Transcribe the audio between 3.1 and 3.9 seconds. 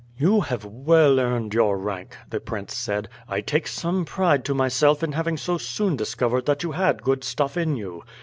"I take